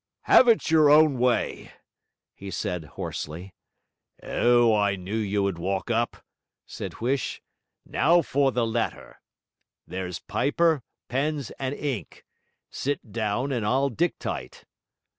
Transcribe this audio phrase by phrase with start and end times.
[0.21, 1.71] 'Have it your own way!'
[2.33, 3.53] he said hoarsely.
[4.23, 6.25] 'Oh, I knew you would walk up,'
[6.65, 7.39] said Huish.
[7.85, 9.21] 'Now for the letter.
[9.85, 12.25] There's paper, pens and ink.
[12.71, 14.65] Sit down and I'll dictyte.'